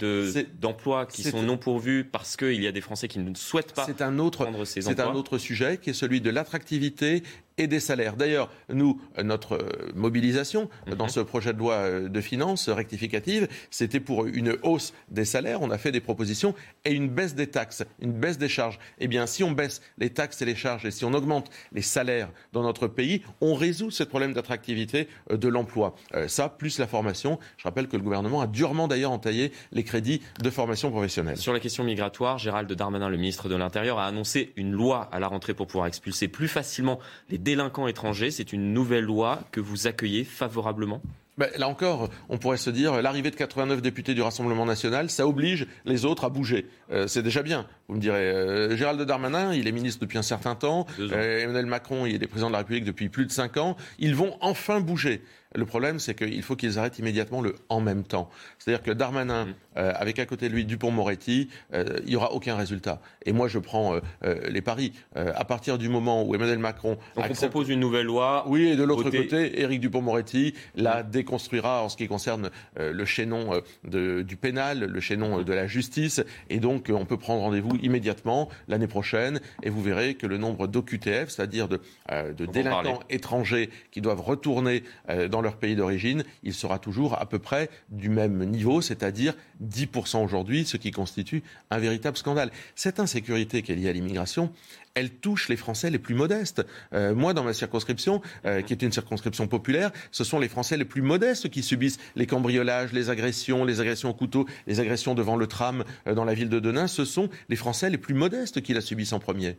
d'emplois 0.61 1.07
qui 1.07 1.23
sont 1.23 1.43
non 1.43 1.57
pourvus 1.57 2.05
parce 2.05 2.37
qu'il 2.37 2.63
y 2.63 2.67
a 2.67 2.73
des 2.73 2.81
Français 2.81 3.09
qui 3.09 3.19
ne 3.19 3.35
souhaitent 3.35 3.75
pas 3.75 3.87
un 4.01 4.19
autre, 4.19 4.45
prendre 4.45 4.65
ces 4.65 4.87
emplois. 4.87 5.05
C'est 5.05 5.11
un 5.11 5.15
autre 5.15 5.39
sujet 5.39 5.79
qui 5.79 5.91
est 5.91 5.95
celui 5.95 6.21
de 6.21 6.31
l'attractivité 6.31 7.23
et 7.59 7.67
des 7.67 7.81
salaires. 7.81 8.17
D'ailleurs, 8.17 8.51
nous, 8.73 9.01
notre 9.23 9.55
euh, 9.55 9.93
mobilisation 9.95 10.69
mhm. 10.87 10.95
dans 10.95 11.09
ce 11.09 11.21
projet 11.21 11.53
de 11.53 11.59
loi 11.59 11.75
euh, 11.75 12.09
de 12.09 12.21
finances 12.21 12.69
rectificative, 12.69 13.49
c'était 13.71 14.01
pour 14.01 14.27
une 14.27 14.57
hausse 14.63 14.93
des 15.11 15.25
salaires. 15.25 15.61
On 15.63 15.71
a 15.71 15.79
fait 15.79 15.93
des 15.93 16.01
propositions 16.01 16.55
et 16.85 16.93
une 16.93 17.09
baisse 17.09 17.35
des 17.35 17.49
taxes, 17.49 17.85
une 18.01 18.13
baisse 18.13 18.39
des 18.39 18.49
charges. 18.49 18.79
Eh 18.99 19.09
bien, 19.09 19.27
si 19.27 19.45
on 19.45 19.53
baisse 19.53 19.83
les 19.99 20.11
taxes 20.11 20.43
et 20.43 20.45
les 20.45 20.55
charges 20.55 20.87
et 20.87 20.91
si 20.91 21.05
on 21.05 21.13
augmente 21.13 21.51
les 21.73 21.83
salaires 21.83 22.31
dans 22.53 22.63
notre 22.63 22.87
pays, 22.87 23.23
on 23.41 23.55
résout 23.55 23.91
ce 23.91 24.05
problème 24.05 24.33
d'attractivité 24.33 25.09
euh, 25.31 25.37
de 25.37 25.49
l'emploi. 25.49 25.95
ça, 26.29 26.49
plus 26.49 26.79
la 26.79 26.87
formation. 26.87 27.39
Je 27.57 27.65
rappelle 27.65 27.89
que 27.89 27.97
le 27.97 28.03
gouvernement 28.03 28.41
a 28.41 28.47
durement 28.47 28.89
d'ailleurs 28.89 29.13
entaillé 29.13 29.53
les 29.73 29.85
crédits 29.85 30.21
de 30.43 30.51
formation 30.51 30.91
professionnelle. 30.91 31.37
Sur 31.37 31.53
la 31.53 31.61
question 31.61 31.85
migratoire, 31.85 32.39
Gérald 32.39 32.71
Darmanin, 32.73 33.09
le 33.09 33.17
ministre 33.17 33.49
de 33.49 33.57
l'Intérieur, 33.57 33.99
a 33.99 34.07
annoncé 34.07 34.53
une 34.57 34.73
loi 34.73 35.09
à 35.13 35.21
la 35.21 35.29
rentrée 35.29 35.55
pour 35.55 35.67
pouvoir 35.67 35.87
expulser 35.87 36.29
plus 36.29 36.49
facilement 36.49 36.99
les 37.29 37.39
délinquants 37.51 37.89
étrangers. 37.89 38.31
C'est 38.31 38.53
une 38.53 38.73
nouvelle 38.73 39.05
loi 39.05 39.41
que 39.51 39.61
vous 39.61 39.89
accueillez 39.89 40.25
favorablement? 40.25 41.03
Ben, 41.37 41.49
là 41.57 41.69
encore, 41.69 42.11
on 42.29 42.39
pourrait 42.39 42.59
se 42.59 42.71
dire, 42.71 43.01
l'arrivée 43.01 43.31
de 43.31 43.37
89 43.37 43.81
députés 43.81 44.15
du 44.15 44.23
Rassemblement 44.23 44.67
national, 44.67 45.11
ça 45.11 45.27
oblige 45.27 45.67
les 45.85 46.05
autres 46.05 46.25
à 46.25 46.29
bouger. 46.29 46.67
Euh, 46.93 47.07
c'est 47.07 47.23
déjà 47.23 47.43
bien. 47.43 47.67
Vous 47.91 47.97
me 47.97 48.01
direz, 48.01 48.31
euh, 48.31 48.77
Gérald 48.77 49.03
Darmanin, 49.03 49.53
il 49.53 49.67
est 49.67 49.73
ministre 49.73 50.01
depuis 50.01 50.17
un 50.17 50.23
certain 50.23 50.55
temps. 50.55 50.87
Euh, 51.01 51.41
Emmanuel 51.43 51.67
Macron, 51.67 52.07
il 52.07 52.23
est 52.23 52.27
président 52.29 52.47
de 52.47 52.53
la 52.53 52.59
République 52.59 52.85
depuis 52.85 53.09
plus 53.09 53.27
de 53.27 53.33
cinq 53.33 53.57
ans. 53.57 53.77
Ils 53.99 54.15
vont 54.15 54.37
enfin 54.41 54.79
bouger. 54.79 55.23
Le 55.55 55.67
problème, 55.67 55.99
c'est 55.99 56.15
qu'il 56.15 56.43
faut 56.43 56.55
qu'ils 56.55 56.79
arrêtent 56.79 57.01
immédiatement 57.01 57.41
le 57.41 57.57
en 57.69 57.81
même 57.81 58.05
temps. 58.05 58.31
C'est-à-dire 58.59 58.85
que 58.85 58.93
Darmanin, 58.93 59.47
mmh. 59.47 59.55
euh, 59.79 59.93
avec 59.97 60.21
à 60.21 60.27
côté 60.27 60.49
de 60.49 60.55
lui 60.55 60.65
Dupont-Moretti, 60.65 61.49
euh, 61.75 61.99
il 62.05 62.11
n'y 62.11 62.17
aura 62.17 62.33
aucun 62.33 62.55
résultat. 62.55 63.01
Et 63.27 63.33
moi, 63.33 63.49
je 63.49 63.59
prends 63.59 63.95
euh, 64.23 64.35
les 64.49 64.61
paris. 64.61 64.93
à 65.17 65.45
partir 65.45 65.77
du 65.79 65.89
moment 65.89 66.23
où 66.23 66.35
Emmanuel 66.35 66.59
Macron. 66.59 66.99
Donc 67.17 67.25
on 67.29 67.35
propose 67.35 67.69
une 67.69 67.81
nouvelle 67.81 68.07
loi. 68.07 68.45
Oui, 68.47 68.69
et 68.69 68.77
de 68.77 68.85
l'autre 68.85 69.11
côté, 69.11 69.61
Éric 69.61 69.81
Dupont-Moretti 69.81 70.55
la 70.77 71.03
mmh. 71.03 71.11
déconstruira 71.11 71.83
en 71.83 71.89
ce 71.89 71.97
qui 71.97 72.07
concerne 72.07 72.51
le 72.77 73.05
chaînon 73.05 73.61
du 73.85 74.37
pénal, 74.37 74.81
le 74.81 75.01
chaînon 75.01 75.43
de 75.43 75.53
la 75.53 75.67
justice. 75.67 76.23
Et 76.49 76.61
donc, 76.61 76.93
on 76.95 77.05
peut 77.05 77.17
prendre 77.17 77.43
rendez-vous 77.43 77.77
immédiatement 77.83 78.49
l'année 78.69 78.87
prochaine. 78.87 79.41
Et 79.63 79.71
vous 79.71 79.83
verrez 79.83 80.15
que 80.15 80.27
le 80.27 80.39
nombre 80.39 80.67
d'OQTF, 80.67 81.29
c'est-à-dire 81.29 81.69
de, 81.69 81.81
de 82.11 82.47
délinquants 82.47 83.01
étrangers 83.11 83.71
qui 83.91 84.01
doivent 84.01 84.21
retourner 84.21 84.83
dans 85.31 85.41
leur 85.41 85.57
pays 85.57 85.77
d'origine, 85.77 86.25
il 86.43 86.55
sera 86.55 86.79
toujours 86.79 87.21
à 87.21 87.27
peu 87.27 87.39
près 87.39 87.71
du 87.91 88.09
même 88.09 88.45
niveau, 88.45 88.81
c'est-à-dire 88.81 89.35
10% 89.65 90.23
aujourd'hui, 90.25 90.65
ce 90.65 90.77
qui 90.77 90.91
constitue 90.91 91.43
un 91.71 91.79
véritable 91.79 92.17
scandale. 92.17 92.51
Cette 92.75 93.01
insécurité 93.01 93.63
qui 93.63 93.73
est 93.73 93.77
liée 93.77 93.89
à 93.89 93.93
l'immigration, 93.93 94.53
elle 94.95 95.11
touche 95.11 95.49
les 95.49 95.57
Français 95.57 95.91
les 95.91 95.99
plus 95.99 96.15
modestes. 96.15 96.65
Euh, 96.93 97.15
moi, 97.15 97.35
dans 97.35 97.45
ma 97.45 97.53
circonscription, 97.53 98.21
euh, 98.45 98.63
qui 98.63 98.73
est 98.73 98.83
une 98.83 98.93
circonscription 98.93 99.47
populaire, 99.47 99.91
ce 100.11 100.25
sont 100.25 100.39
les 100.39 100.49
Français 100.49 100.77
les 100.77 100.85
plus 100.85 101.03
modestes 101.03 101.49
qui 101.49 101.63
subissent 101.63 101.99
les 102.17 102.27
cambriolages, 102.27 102.93
les 102.93 103.11
agressions, 103.11 103.65
les 103.65 103.81
agressions 103.81 104.11
au 104.11 104.15
couteau, 104.15 104.47
les 104.67 104.81
agressions 104.81 105.15
devant 105.15 105.37
le 105.37 105.47
tram 105.47 105.85
euh, 106.07 106.15
dans 106.15 106.25
la 106.25 106.35
ville 106.35 106.49
de 106.49 106.61
Denain. 106.61 106.87
Ce 106.87 107.05
sont 107.05 107.29
les 107.49 107.57
Français 107.57 107.91
les 107.91 107.99
plus 107.99 108.15
modestes 108.15 108.61
qui 108.61 108.75
la 108.75 108.81
subissent 108.81 109.13
en 109.13 109.21
premier. 109.21 109.57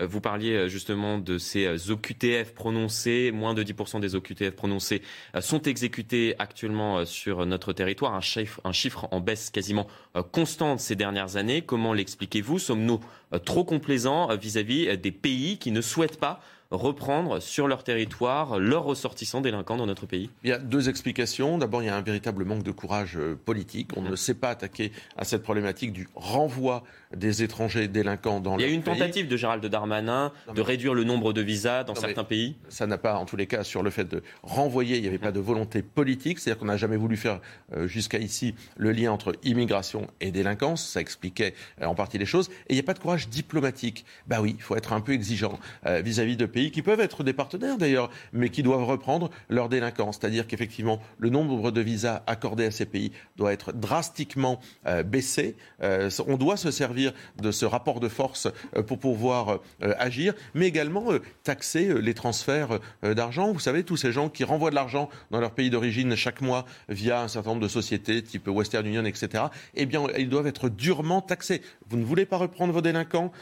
Euh, 0.00 0.06
vous 0.06 0.20
parliez 0.20 0.54
euh, 0.54 0.68
justement 0.68 1.18
de 1.18 1.38
ces 1.38 1.66
euh, 1.66 1.92
OQTF 1.92 2.52
prononcés. 2.54 3.30
Moins 3.32 3.54
de 3.54 3.62
10% 3.62 4.00
des 4.00 4.14
OQTF 4.14 4.50
prononcés 4.50 5.02
sont 5.40 5.62
exécutés 5.62 6.34
actuellement 6.38 7.04
sur 7.04 7.46
notre 7.46 7.72
territoire. 7.72 8.14
Un 8.14 8.20
chiffre, 8.20 8.60
un 8.64 8.72
chiffre 8.72 9.08
en 9.10 9.20
baisse 9.20 9.50
quasiment 9.50 9.86
constante 10.32 10.80
ces 10.80 10.96
dernières 10.96 11.36
années. 11.36 11.62
Comment 11.62 11.92
l'expliquez-vous? 11.92 12.58
Sommes-nous 12.58 13.00
trop 13.44 13.64
complaisants 13.64 14.34
vis-à-vis 14.36 14.96
des 14.98 15.12
pays 15.12 15.58
qui 15.58 15.70
ne 15.70 15.80
souhaitent 15.80 16.20
pas 16.20 16.40
reprendre 16.70 17.40
sur 17.40 17.68
leur 17.68 17.84
territoire 17.84 18.58
leurs 18.58 18.84
ressortissants 18.84 19.40
délinquants 19.40 19.76
dans 19.76 19.86
notre 19.86 20.06
pays 20.06 20.30
Il 20.42 20.50
y 20.50 20.52
a 20.52 20.58
deux 20.58 20.88
explications. 20.88 21.58
D'abord, 21.58 21.82
il 21.82 21.86
y 21.86 21.88
a 21.88 21.96
un 21.96 22.02
véritable 22.02 22.44
manque 22.44 22.62
de 22.62 22.70
courage 22.70 23.16
euh, 23.16 23.34
politique. 23.34 23.90
On 23.96 24.02
ne 24.02 24.16
sait 24.16 24.34
pas 24.34 24.50
attaquer 24.50 24.92
à 25.16 25.24
cette 25.24 25.42
problématique 25.42 25.92
du 25.92 26.08
renvoi 26.14 26.84
des 27.14 27.42
étrangers 27.42 27.88
délinquants 27.88 28.40
dans 28.40 28.56
le 28.56 28.58
pays. 28.58 28.66
Il 28.66 28.68
y 28.68 28.72
a 28.72 28.74
eu 28.74 28.76
une 28.76 28.82
tentative 28.82 29.28
de 29.28 29.36
Gérald 29.36 29.64
Darmanin 29.64 30.32
de 30.52 30.60
réduire 30.60 30.94
le 30.94 31.04
nombre 31.04 31.32
de 31.32 31.40
visas 31.40 31.84
dans 31.84 31.94
certains 31.94 32.24
pays. 32.24 32.56
Ça 32.68 32.86
n'a 32.86 32.98
pas, 32.98 33.16
en 33.16 33.24
tous 33.24 33.36
les 33.36 33.46
cas, 33.46 33.62
sur 33.62 33.82
le 33.82 33.90
fait 33.90 34.04
de 34.04 34.22
renvoyer, 34.42 34.96
il 34.96 35.02
n'y 35.02 35.08
avait 35.08 35.18
pas 35.18 35.32
de 35.32 35.40
volonté 35.40 35.82
politique. 35.82 36.38
C'est-à-dire 36.38 36.58
qu'on 36.58 36.66
n'a 36.66 36.76
jamais 36.76 36.96
voulu 36.96 37.16
faire 37.16 37.40
euh, 37.74 37.86
jusqu'à 37.86 38.18
ici 38.18 38.54
le 38.76 38.92
lien 38.92 39.12
entre 39.12 39.34
immigration 39.44 40.08
et 40.20 40.30
délinquance. 40.30 40.86
Ça 40.86 41.00
expliquait 41.00 41.54
euh, 41.80 41.86
en 41.86 41.94
partie 41.94 42.18
les 42.18 42.26
choses. 42.26 42.50
Et 42.68 42.72
il 42.72 42.74
n'y 42.74 42.80
a 42.80 42.84
pas 42.84 42.94
de 42.94 42.98
courage 42.98 43.28
diplomatique. 43.28 44.04
Bah 44.26 44.40
oui, 44.40 44.54
il 44.58 44.62
faut 44.62 44.76
être 44.76 44.92
un 44.92 45.00
peu 45.00 45.12
exigeant 45.12 45.58
vis-à-vis 45.84 46.34
-vis 46.34 46.36
de 46.36 46.46
pays 46.54 46.70
qui 46.70 46.82
peuvent 46.82 47.00
être 47.00 47.24
des 47.24 47.32
partenaires 47.32 47.76
d'ailleurs, 47.76 48.08
mais 48.32 48.48
qui 48.48 48.62
doivent 48.62 48.84
reprendre 48.84 49.30
leur 49.50 49.68
délinquance. 49.68 50.18
C'est-à-dire 50.20 50.46
qu'effectivement, 50.46 51.00
le 51.18 51.28
nombre 51.28 51.70
de 51.72 51.80
visas 51.80 52.22
accordés 52.26 52.66
à 52.66 52.70
ces 52.70 52.86
pays 52.86 53.10
doit 53.36 53.52
être 53.52 53.72
drastiquement 53.72 54.60
euh, 54.86 55.02
baissé. 55.02 55.56
Euh, 55.82 56.08
on 56.28 56.36
doit 56.36 56.56
se 56.56 56.70
servir 56.70 57.12
de 57.42 57.50
ce 57.50 57.66
rapport 57.66 57.98
de 57.98 58.08
force 58.08 58.46
euh, 58.76 58.82
pour 58.82 58.98
pouvoir 59.00 59.58
agir, 59.80 60.34
mais 60.54 60.66
également 60.66 61.06
taxer 61.42 62.00
les 62.00 62.14
transferts 62.14 62.78
d'argent. 63.02 63.52
Vous 63.52 63.58
savez, 63.58 63.82
tous 63.82 63.96
ces 63.96 64.12
gens 64.12 64.28
qui 64.28 64.44
renvoient 64.44 64.70
de 64.70 64.74
l'argent 64.76 65.08
dans 65.32 65.40
leur 65.40 65.50
pays 65.50 65.70
d'origine 65.70 66.14
chaque 66.14 66.40
mois 66.40 66.64
via 66.88 67.22
un 67.22 67.28
certain 67.28 67.50
nombre 67.50 67.62
de 67.62 67.68
sociétés 67.68 68.22
type 68.22 68.46
Western 68.46 68.86
Union, 68.86 69.04
etc., 69.04 69.44
eh 69.74 69.86
bien, 69.86 70.06
ils 70.16 70.28
doivent 70.28 70.46
être 70.46 70.68
durement 70.68 71.20
taxés. 71.20 71.62
Vous 71.88 71.96
ne 71.96 72.04
voulez 72.04 72.24
pas 72.24 72.36
reprendre 72.36 72.72
vos 72.72 72.80
délinquants 72.80 73.32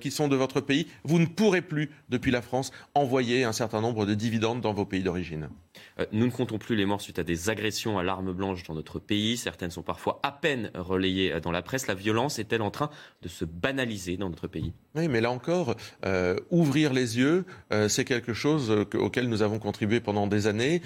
qui 0.00 0.10
sont 0.10 0.28
de 0.28 0.36
votre 0.36 0.60
pays, 0.60 0.86
vous 1.04 1.18
ne 1.18 1.26
pourrez 1.26 1.62
plus, 1.62 1.90
depuis 2.08 2.30
la 2.30 2.42
France, 2.42 2.59
envoyer 2.94 3.44
un 3.44 3.52
certain 3.52 3.80
nombre 3.80 4.06
de 4.06 4.14
dividendes 4.14 4.60
dans 4.60 4.72
vos 4.72 4.84
pays 4.84 5.02
d'origine. 5.02 5.48
Euh, 5.98 6.06
nous 6.12 6.26
ne 6.26 6.30
comptons 6.30 6.58
plus 6.58 6.76
les 6.76 6.86
morts 6.86 7.00
suite 7.00 7.18
à 7.18 7.24
des 7.24 7.50
agressions 7.50 7.98
à 7.98 8.02
l'arme 8.02 8.32
blanche 8.32 8.64
dans 8.64 8.74
notre 8.74 8.98
pays. 8.98 9.36
Certaines 9.36 9.70
sont 9.70 9.82
parfois 9.82 10.20
à 10.22 10.32
peine 10.32 10.70
relayées 10.74 11.32
euh, 11.32 11.40
dans 11.40 11.50
la 11.50 11.62
presse. 11.62 11.86
La 11.86 11.94
violence 11.94 12.38
est-elle 12.38 12.62
en 12.62 12.70
train 12.70 12.90
de 13.22 13.28
se 13.28 13.44
banaliser 13.44 14.16
dans 14.16 14.28
notre 14.28 14.46
pays? 14.46 14.72
Oui, 14.94 15.08
mais 15.08 15.20
là 15.20 15.30
encore, 15.30 15.76
euh, 16.04 16.36
ouvrir 16.50 16.92
les 16.92 17.18
yeux, 17.18 17.44
c'est 17.88 18.04
quelque 18.04 18.32
chose 18.32 18.70
auquel 18.94 19.28
nous 19.28 19.42
avons 19.42 19.58
contribué 19.58 20.00
pendant 20.00 20.26
des 20.26 20.46
années. 20.46 20.82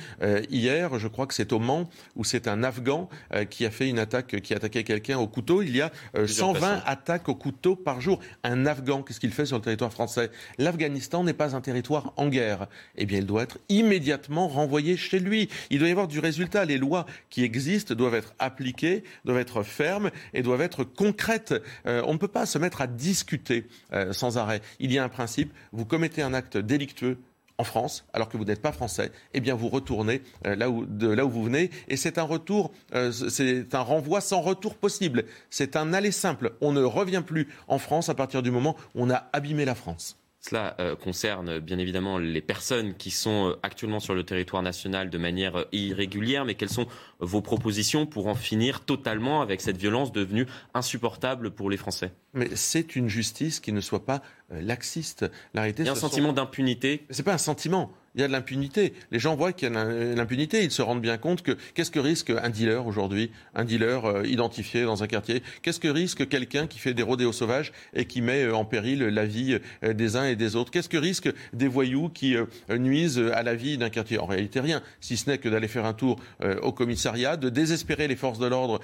hier, 0.51 0.99
je 0.99 1.09
crois 1.09 1.27
que 1.27 1.35
c'est 1.35 1.53
au 1.53 1.59
Mans, 1.59 1.89
où 2.17 2.25
c'est 2.25 2.49
un 2.49 2.63
Afghan 2.63 3.09
qui 3.51 3.65
a 3.65 3.71
fait 3.71 3.89
une 3.89 3.99
attaque, 3.99 4.41
qui 4.41 4.53
a 4.53 4.57
attaqué 4.57 4.85
quelqu'un 4.85 5.19
au 5.19 5.27
couteau. 5.27 5.63
Il 5.63 5.75
y 5.75 5.81
a 5.81 5.91
120 6.27 6.83
attaques 6.85 7.29
au 7.29 7.35
couteau 7.35 7.77
par 7.77 8.01
jour. 8.01 8.21
Un 8.43 8.67
Afghan, 8.67 9.03
qu'est-ce 9.03 9.21
qu'il 9.21 9.33
fait 9.33 9.47
sur 9.47 9.57
le 9.57 9.63
territoire 9.63 9.93
français? 9.93 10.31
L'Afghanistan 10.59 11.25
n'est 11.25 11.33
pas 11.33 11.57
un 11.57 11.61
territoire 11.65 12.13
en 12.17 12.29
guerre. 12.29 12.69
Eh 12.97 13.07
bien, 13.07 13.19
il 13.19 13.27
doit 13.27 13.43
être 13.43 13.59
immédiatement 13.69 14.47
renvoyé 14.47 14.97
chez 14.97 15.19
lui. 15.19 15.49
Il 15.71 15.81
doit 15.81 15.89
y 15.89 15.91
avoir 15.91 16.09
du 16.09 16.21
résultat. 16.21 16.65
Les 16.65 16.79
lois 16.79 17.07
qui 17.31 17.43
existent 17.43 17.95
doivent 17.95 18.15
être 18.15 18.35
appliquées, 18.39 19.03
doivent 19.25 19.39
être 19.39 19.63
fermes 19.63 20.11
et 20.33 20.43
doivent 20.43 20.61
être 20.61 20.85
concrètes. 20.85 21.55
Euh, 21.87 22.03
on 22.07 22.13
ne 22.13 22.19
peut 22.19 22.29
pas 22.29 22.47
se 22.47 22.59
mettre 22.59 22.81
à 22.81 22.87
discuter 22.87 23.67
euh, 23.93 24.13
sans 24.13 24.39
arrêt. 24.39 24.61
Il 24.79 24.93
y 24.93 24.99
a 24.99 25.05
un 25.05 25.09
principe. 25.09 25.53
Vous 25.73 25.85
commettez 25.85 26.23
un 26.23 26.35
acte 26.35 26.57
délictueux, 26.57 27.19
en 27.57 27.63
France, 27.63 28.05
alors 28.13 28.29
que 28.29 28.37
vous 28.37 28.45
n'êtes 28.45 28.61
pas 28.61 28.73
français, 28.73 29.13
eh 29.33 29.39
bien 29.39 29.55
vous 29.55 29.69
retournez 29.69 30.23
euh, 30.45 30.57
là 30.57 30.71
où, 30.71 30.87
de 30.87 31.09
là 31.09 31.25
où 31.25 31.31
vous 31.31 31.45
venez. 31.45 31.71
Et 31.87 31.97
c'est 31.97 32.19
un 32.19 32.25
retour, 32.25 32.73
c'est 33.13 33.77
un 33.77 33.81
renvoi 33.81 34.21
sans 34.21 34.41
retour 34.41 34.75
possible. 34.75 35.25
C'est 35.51 35.77
un 35.77 35.93
aller 35.93 36.11
simple. 36.11 36.55
On 36.61 36.73
ne 36.73 36.83
revient 36.83 37.23
plus 37.25 37.47
en 37.69 37.79
France 37.79 38.09
à 38.09 38.15
partir 38.15 38.43
du 38.43 38.51
moment 38.51 38.75
où 38.97 39.05
on 39.05 39.11
a 39.11 39.29
abîmé 39.33 39.65
la 39.65 39.77
France. 39.77 40.17
Cela 40.47 40.77
euh, 40.79 40.95
concerne 40.95 41.59
bien 41.59 41.79
évidemment 41.79 42.19
les 42.19 42.43
personnes 42.43 42.95
qui 42.95 43.11
sont 43.11 43.49
euh, 43.49 43.59
actuellement 43.63 43.99
sur 43.99 44.15
le 44.15 44.25
territoire 44.25 44.63
national 44.63 45.09
de 45.09 45.17
manière 45.17 45.57
euh, 45.57 45.65
irrégulière, 45.73 46.45
mais 46.45 46.55
quelles 46.55 46.69
sont 46.69 46.87
vos 47.19 47.41
propositions 47.41 48.05
pour 48.05 48.27
en 48.27 48.35
finir 48.35 48.85
totalement 48.85 49.41
avec 49.41 49.63
cette 49.63 49.79
violence 49.79 50.13
devenue 50.13 50.47
insupportable 50.75 51.51
pour 51.51 51.71
les 51.71 51.79
Français? 51.79 52.13
Mais 52.35 52.55
c'est 52.57 52.95
une 52.95 53.09
justice 53.09 53.59
qui 53.59 53.73
ne 53.73 53.81
soit 53.81 54.05
pas 54.05 54.21
laxiste. 54.51 55.25
La 55.55 55.67
Il 55.67 55.83
y 55.83 55.89
a 55.89 55.93
un 55.93 55.95
sentiment 55.95 56.35
d'impunité. 56.35 57.07
C'est 57.09 57.23
pas 57.23 57.33
un 57.33 57.39
sentiment 57.39 57.91
il 58.15 58.21
y 58.21 58.25
a 58.25 58.29
de 58.29 58.33
l'impunité. 58.33 58.95
Les 59.11 59.19
gens 59.19 59.35
voient 59.35 59.53
qu'il 59.53 59.73
y 59.73 59.77
a 59.77 59.85
de 59.85 60.15
l'impunité. 60.15 60.63
Ils 60.63 60.71
se 60.71 60.83
rendent 60.83 61.01
bien 61.01 61.17
compte 61.17 61.43
que 61.43 61.57
qu'est-ce 61.75 61.91
que 61.91 61.99
risque 61.99 62.31
un 62.31 62.49
dealer 62.49 62.87
aujourd'hui, 62.87 63.31
un 63.55 63.65
dealer 63.65 64.05
euh, 64.05 64.27
identifié 64.27 64.85
dans 64.85 65.03
un 65.03 65.07
quartier? 65.07 65.43
Qu'est-ce 65.63 65.81
que 65.81 65.89
risque 65.89 66.29
quelqu'un 66.29 66.67
qui 66.67 66.79
fait 66.79 66.95
des 66.95 67.03
rodéos 67.03 67.33
sauvages 67.33 67.73
et 67.93 68.05
qui 68.05 68.23
met 68.23 68.45
euh, 68.45 68.55
en 68.55 68.65
péril 68.65 69.01
la 69.01 69.25
vie 69.25 69.59
euh, 69.83 69.93
des 69.95 70.17
uns 70.17 70.27
et 70.27 70.37
des 70.37 70.55
autres? 70.55 70.71
Qu'est-ce 70.71 70.89
que 70.89 70.97
risque 70.97 71.29
des 71.53 71.69
voyous 71.69 72.09
qui 72.09 72.37
nuisent 72.69 73.23
à 73.33 73.43
la 73.43 73.55
vie 73.55 73.79
d'un 73.79 73.91
quartier? 73.91 74.19
En 74.19 74.27
réalité, 74.27 74.61
rien. 74.61 74.83
Si 75.01 75.17
ce 75.17 75.31
n'est 75.31 75.39
que 75.39 75.49
d'aller 75.49 75.69
faire 75.69 75.85
un 75.85 75.93
tour 75.93 76.19
au 76.63 76.73
commissariat, 76.73 77.37
de 77.37 77.49
désespérer 77.49 78.09
les 78.09 78.17
forces 78.17 78.39
de 78.39 78.47
l'ordre 78.47 78.81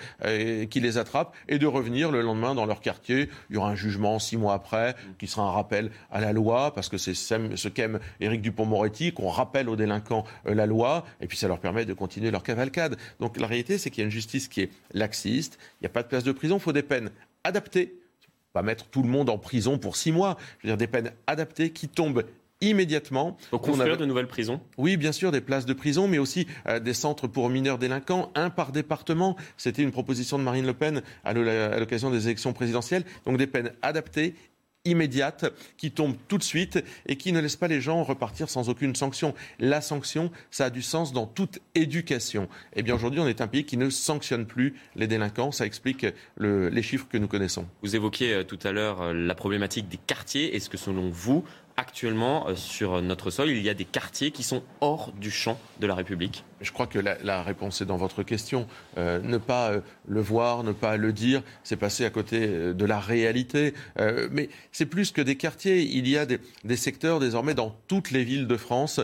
qui 0.69 0.81
les 0.81 0.99
attrapent 0.99 1.35
et 1.49 1.59
de 1.59 1.67
revenir 1.67 2.11
le 2.11 2.23
lendemain 2.23 2.55
dans 2.55 2.67
leur 2.67 2.81
quartier. 2.81 3.29
Il 3.51 3.55
y 3.55 3.57
aura 3.57 3.71
un 3.71 3.75
jugement 3.75 4.19
six 4.19 4.37
mois 4.37 4.55
après 4.55 4.95
qui 5.19 5.27
sera 5.27 5.43
un 5.43 5.51
rappel 5.51 5.91
à 6.11 6.21
la 6.21 6.33
loi 6.33 6.73
parce 6.75 6.89
que 6.89 6.99
c'est 6.99 7.15
ce 7.15 7.69
qu'aime 7.69 8.01
Éric 8.21 8.43
Dupont-Moretti 8.43 9.13
on 9.25 9.29
rappelle 9.29 9.69
aux 9.69 9.77
délinquants 9.77 10.25
euh, 10.47 10.55
la 10.55 10.67
loi, 10.67 11.05
et 11.21 11.27
puis 11.27 11.37
ça 11.37 11.49
leur 11.49 11.59
permet 11.59 11.85
de 11.85 11.93
continuer 11.93 12.31
leur 12.31 12.43
cavalcade. 12.43 12.97
Donc 13.21 13.39
la 13.39 13.47
réalité, 13.47 13.79
c'est 13.79 13.91
qu'il 13.91 14.03
y 14.03 14.05
a 14.05 14.07
une 14.07 14.11
justice 14.11 14.49
qui 14.49 14.63
est 14.63 14.71
laxiste, 14.93 15.59
il 15.81 15.85
n'y 15.85 15.87
a 15.87 15.91
pas 15.91 16.03
de 16.03 16.09
place 16.09 16.25
de 16.25 16.33
prison, 16.33 16.57
il 16.57 16.61
faut 16.61 16.73
des 16.73 16.83
peines 16.83 17.11
adaptées. 17.45 17.95
Pas 18.53 18.63
mettre 18.63 18.87
tout 18.87 19.03
le 19.03 19.09
monde 19.09 19.31
en 19.31 19.39
prison 19.39 19.79
pour 19.79 19.95
six 19.95 20.11
mois. 20.11 20.37
Je 20.59 20.67
veux 20.67 20.71
dire, 20.73 20.77
des 20.77 20.89
peines 20.89 21.13
adaptées 21.29 21.71
qui 21.71 21.87
tombent 21.87 22.25
immédiatement. 22.61 23.37
Pour 23.51 23.61
construire 23.61 23.97
de 23.97 24.05
nouvelles 24.05 24.27
prisons 24.27 24.61
Oui, 24.77 24.97
bien 24.97 25.13
sûr, 25.13 25.33
des 25.33 25.41
places 25.41 25.67
de 25.67 25.73
prison, 25.73 26.09
mais 26.09 26.19
aussi 26.19 26.47
euh, 26.67 26.79
des 26.79 26.95
centres 26.95 27.27
pour 27.27 27.49
mineurs 27.49 27.79
délinquants, 27.79 28.31
un 28.35 28.51
par 28.51 28.73
département. 28.73 29.37
C'était 29.57 29.83
une 29.83 29.93
proposition 29.93 30.39
de 30.39 30.43
Marine 30.43 30.67
Le 30.67 30.75
Pen 30.75 31.03
à 31.25 31.33
l'occasion 31.33 32.11
des 32.11 32.27
élections 32.27 32.53
présidentielles. 32.53 33.05
Donc 33.25 33.39
des 33.39 33.47
peines 33.47 33.73
adaptées, 33.83 34.35
immédiate 34.85 35.53
qui 35.77 35.91
tombe 35.91 36.17
tout 36.29 36.39
de 36.39 36.43
suite 36.43 36.83
et 37.07 37.17
qui 37.17 37.33
ne 37.33 37.41
laisse 37.41 37.57
pas 37.57 37.69
les 37.69 37.81
gens 37.81 38.03
repartir 38.03 38.49
sans 38.49 38.69
aucune 38.69 38.95
sanction. 38.95 39.35
La 39.59 39.81
sanction, 39.81 40.31
ça 40.51 40.67
a 40.67 40.71
du 40.71 40.83
sens 40.83 41.13
dans 41.13 41.27
toute 41.27 41.59
éducation. 41.75 42.49
Eh 42.75 42.83
bien 42.83 42.95
aujourd'hui, 42.95 43.21
on 43.21 43.29
est 43.29 43.41
un 43.41 43.47
pays 43.47 43.65
qui 43.65 43.77
ne 43.77 43.91
sanctionne 43.91 44.47
plus 44.47 44.75
les 44.97 45.07
délinquants. 45.07 45.53
Ça 45.53 45.67
explique 45.67 46.07
les 46.39 46.83
chiffres 46.83 47.07
que 47.11 47.19
nous 47.19 47.29
connaissons. 47.29 47.67
Vous 47.83 47.97
évoquiez 47.97 48.33
euh, 48.35 48.45
tout 48.45 48.59
à 48.63 48.73
l'heure 48.73 49.03
euh, 49.03 49.13
la 49.13 49.35
problématique 49.35 49.89
des 49.89 49.99
quartiers. 49.99 50.57
Est-ce 50.57 50.71
que 50.71 50.77
selon 50.77 51.11
vous, 51.11 51.45
actuellement 51.81 52.47
euh, 52.47 52.55
sur 52.55 53.01
notre 53.01 53.31
sol, 53.31 53.49
il 53.49 53.63
y 53.63 53.71
a 53.71 53.75
des 53.75 53.87
quartiers 53.87 54.31
qui 54.31 54.43
sont 54.43 54.63
hors 54.81 55.13
du 55.13 55.31
champ 55.31 55.59
de 55.81 55.87
la 55.87 55.95
République 55.95 56.45
Je 56.61 56.73
crois 56.73 56.87
que 56.87 56.99
la, 56.99 57.43
réponse 57.43 57.81
est 57.81 57.87
dans 57.87 57.97
votre 57.97 58.23
question. 58.23 58.67
Euh, 58.99 59.19
ne 59.23 59.39
pas 59.39 59.71
euh, 59.71 59.81
le 60.07 60.21
voir, 60.21 60.63
ne 60.63 60.73
pas 60.73 60.99
le 60.99 61.13
dire, 61.15 61.43
c'est 61.65 61.77
passer 61.77 62.05
à 62.05 62.11
côté 62.11 62.47
de 62.47 62.85
la 62.85 63.01
réalité. 63.01 63.73
mais 64.31 64.51
c'est 64.73 64.87
plus 64.87 65.11
que 65.11 65.23
des 65.23 65.37
quartiers. 65.37 65.81
Il 65.83 66.07
y 66.07 66.19
a 66.19 66.27
des, 66.27 66.77
secteurs 66.77 67.19
désormais 67.19 67.55
dans 67.55 67.75
toutes 67.89 68.11
les 68.11 68.25
villes 68.25 68.47
de 68.47 68.57
France 68.57 69.01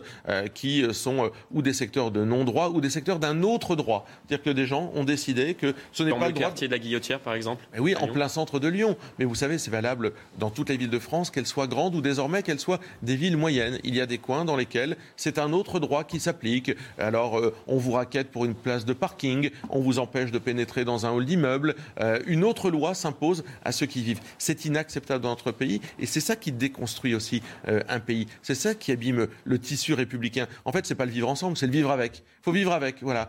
qui 0.55 0.85
sont 0.93 1.31
ou 1.51 1.63
des 1.63 1.73
secteurs 1.73 2.11
de 2.11 2.25
non-droit 2.25 2.71
ou 2.71 2.81
des 2.81 2.91
secteurs 2.91 3.19
d'un 3.19 3.43
autre 3.43 3.77
droit. 3.77 4.07
C'est-à-dire 4.27 4.45
que 4.45 4.51
des 4.51 4.67
gens 4.67 4.91
ont 4.95 5.05
décidé 5.05 5.55
que 5.55 5.75
ce 5.93 6.03
n'est 6.03 6.13
pas 6.13 6.29
le, 6.29 6.35
quartier 6.35 6.67
de 6.67 6.73
la 6.73 6.79
Guillotière, 6.79 7.21
par 7.21 7.35
exemple. 7.35 7.67
Eh 7.75 7.81
oui, 7.81 7.95
en 7.97 8.09
plein 8.09 8.29
centre 8.29 8.59
de 8.59 8.69
Lyon. 8.69 8.97
Mais 9.19 9.25
vous 9.25 9.35
savez, 9.35 9.59
c'est 9.59 9.71
valable 9.71 10.13
dans 10.39 10.51
toutes 10.51 10.69
les 10.69 10.77
villes 10.77 10.91
de 10.91 10.99
France, 10.99 11.31
qu'elles 11.31 11.47
soient 11.47 11.69
grandes 11.69 11.95
ou 11.95 12.01
désormais 12.01 12.43
qu'elles 12.43 12.61
soient 12.61 12.66
des 13.03 13.17
villes 13.17 13.37
moyennes. 13.37 13.79
Il 13.85 13.95
y 13.95 14.01
a 14.01 14.07
des 14.07 14.19
coins 14.19 14.45
dans 14.45 14.57
lesquels 14.57 14.97
c'est 15.17 15.39
un 15.39 15.53
autre 15.53 15.81
droit 15.81 16.05
qui 16.05 16.21
s'applique. 16.21 16.73
Alors, 16.99 17.39
euh, 17.39 17.55
on 17.67 17.77
vous 17.77 17.93
raquette 17.93 18.31
pour 18.31 18.45
une 18.45 18.55
place 18.55 18.85
de 18.85 18.93
parking, 18.93 19.51
on 19.71 19.81
vous 19.81 19.99
empêche 19.99 20.31
de 20.31 20.39
pénétrer 20.39 20.85
dans 20.85 21.07
un 21.07 21.11
hall 21.11 21.25
d'immeuble. 21.25 21.75
Euh, 22.01 22.21
une 22.27 22.45
autre 22.45 22.71
loi 22.71 22.95
s'impose 22.95 23.45
à 23.65 23.73
ceux 23.73 23.87
qui 23.87 24.03
vivent. 24.03 24.21
C'est 24.39 24.65
inacceptable 24.65 25.23
dans 25.23 25.31
notre 25.31 25.53
pays 25.53 25.81
et 25.99 26.07
c'est 26.07 26.21
ça 26.21 26.37
qui 26.37 26.53
déconstruit 26.53 27.15
aussi 27.15 27.43
euh, 27.69 27.81
un 27.89 28.01
pays. 28.01 28.27
C'est 28.43 28.55
ça 28.55 28.75
qui 28.75 28.93
abîme 28.93 29.27
le 29.45 29.59
tissu 29.59 29.95
républicain. 29.95 30.47
En 30.65 30.73
fait, 30.73 30.87
c'est 30.87 30.95
pas 30.95 31.07
le 31.07 31.13
vivre 31.13 31.29
ensemble, 31.29 31.57
c'est 31.57 31.67
le 31.67 31.73
vivre 31.73 31.91
avec. 31.91 32.23
Il 32.41 32.45
faut 32.45 32.53
vivre 32.53 32.73
avec. 32.73 33.03
Voilà. 33.03 33.29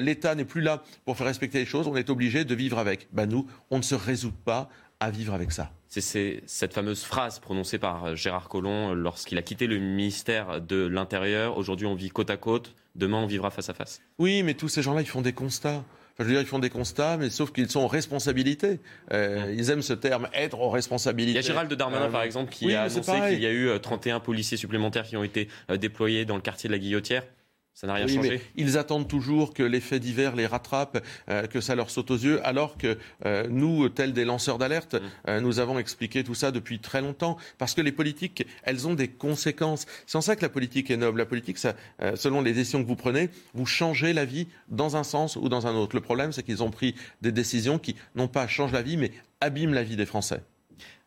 L'État 0.00 0.34
n'est 0.34 0.44
plus 0.44 0.60
là 0.60 0.82
pour 1.04 1.16
faire 1.16 1.26
respecter 1.26 1.58
les 1.58 1.66
choses. 1.66 1.88
On 1.88 1.96
est 1.96 2.10
obligé 2.10 2.44
de 2.44 2.54
vivre 2.54 2.78
avec. 2.78 3.08
Ben 3.12 3.26
nous, 3.26 3.46
on 3.70 3.78
ne 3.78 3.82
se 3.82 3.94
résout 3.94 4.32
pas 4.32 4.68
à 5.02 5.10
vivre 5.10 5.34
avec 5.34 5.50
ça. 5.50 5.72
C'est 5.88 6.42
cette 6.46 6.72
fameuse 6.72 7.02
phrase 7.02 7.40
prononcée 7.40 7.78
par 7.78 8.04
euh, 8.04 8.14
Gérard 8.14 8.48
Collomb 8.48 8.94
lorsqu'il 8.94 9.36
a 9.36 9.42
quitté 9.42 9.66
le 9.66 9.78
ministère 9.78 10.60
de 10.60 10.86
l'Intérieur. 10.86 11.58
Aujourd'hui, 11.58 11.86
on 11.86 11.94
vit 11.94 12.08
côte 12.08 12.30
à 12.30 12.36
côte. 12.36 12.74
Demain, 12.94 13.18
on 13.18 13.26
vivra 13.26 13.50
face 13.50 13.68
à 13.68 13.74
face. 13.74 14.00
Oui, 14.18 14.44
mais 14.44 14.54
tous 14.54 14.68
ces 14.68 14.80
gens-là, 14.80 15.00
ils 15.00 15.08
font 15.08 15.20
des 15.20 15.32
constats. 15.32 15.82
je 16.18 16.24
veux 16.24 16.30
dire, 16.30 16.40
ils 16.40 16.46
font 16.46 16.60
des 16.60 16.70
constats, 16.70 17.16
mais 17.16 17.30
sauf 17.30 17.52
qu'ils 17.52 17.68
sont 17.68 17.80
en 17.80 17.88
responsabilité. 17.88 18.78
Euh, 19.12 19.52
ils 19.56 19.70
aiment 19.70 19.82
ce 19.82 19.92
terme, 19.92 20.28
être 20.34 20.60
en 20.60 20.70
responsabilité. 20.70 21.32
Il 21.32 21.42
y 21.42 21.44
a 21.44 21.46
Gérald 21.46 21.72
Darmanin, 21.72 22.08
par 22.08 22.22
exemple, 22.22 22.52
qui 22.52 22.72
a 22.72 22.84
annoncé 22.84 23.12
qu'il 23.28 23.40
y 23.40 23.46
a 23.46 23.52
eu 23.52 23.68
31 23.80 24.16
euh, 24.16 24.20
policiers 24.20 24.56
supplémentaires 24.56 25.04
qui 25.04 25.16
ont 25.16 25.24
été 25.24 25.48
déployés 25.80 26.24
dans 26.24 26.36
le 26.36 26.42
quartier 26.42 26.68
de 26.68 26.74
la 26.74 26.78
Guillotière. 26.78 27.24
Ça 27.74 27.86
n'a 27.86 27.94
rien 27.94 28.06
changé. 28.06 28.40
ils 28.54 28.76
attendent 28.76 29.08
toujours 29.08 29.54
que 29.54 29.62
l'effet 29.62 29.98
divers 29.98 30.36
les 30.36 30.46
rattrape, 30.46 31.04
euh, 31.30 31.46
que 31.46 31.60
ça 31.60 31.74
leur 31.74 31.90
saute 31.90 32.10
aux 32.10 32.16
yeux, 32.16 32.46
alors 32.46 32.76
que 32.76 32.98
euh, 33.24 33.46
nous, 33.48 33.88
tels 33.88 34.12
des 34.12 34.24
lanceurs 34.24 34.58
d'alerte, 34.58 34.94
mm. 34.94 35.00
euh, 35.28 35.40
nous 35.40 35.58
avons 35.58 35.78
expliqué 35.78 36.22
tout 36.22 36.34
ça 36.34 36.50
depuis 36.50 36.80
très 36.80 37.00
longtemps. 37.00 37.38
Parce 37.56 37.74
que 37.74 37.80
les 37.80 37.92
politiques, 37.92 38.46
elles 38.64 38.86
ont 38.86 38.94
des 38.94 39.08
conséquences. 39.08 39.86
C'est 40.06 40.18
en 40.18 40.20
ça 40.20 40.36
que 40.36 40.42
la 40.42 40.50
politique 40.50 40.90
est 40.90 40.96
noble. 40.96 41.18
La 41.18 41.26
politique, 41.26 41.58
ça, 41.58 41.74
selon 42.14 42.42
les 42.42 42.52
décisions 42.52 42.82
que 42.82 42.88
vous 42.88 42.96
prenez, 42.96 43.30
vous 43.54 43.66
changez 43.66 44.12
la 44.12 44.24
vie 44.24 44.48
dans 44.68 44.96
un 44.96 45.04
sens 45.04 45.36
ou 45.36 45.48
dans 45.48 45.66
un 45.66 45.74
autre. 45.74 45.96
Le 45.96 46.02
problème, 46.02 46.32
c'est 46.32 46.42
qu'ils 46.42 46.62
ont 46.62 46.70
pris 46.70 46.94
des 47.22 47.32
décisions 47.32 47.78
qui, 47.78 47.96
non 48.14 48.28
pas 48.28 48.46
changent 48.46 48.72
la 48.72 48.82
vie, 48.82 48.96
mais 48.96 49.12
abîment 49.40 49.74
la 49.74 49.82
vie 49.82 49.96
des 49.96 50.06
Français. 50.06 50.42